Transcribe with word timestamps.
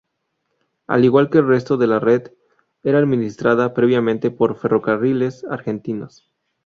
Al 0.87 1.05
igual 1.05 1.29
que 1.29 1.37
el 1.37 1.47
resto 1.47 1.77
de 1.77 1.85
la 1.85 1.99
red, 1.99 2.31
era 2.81 2.97
administrada 2.97 3.75
previamente 3.75 4.31
por 4.31 4.55
Ferrocarriles 4.55 5.43
Argentinos. 5.47 6.27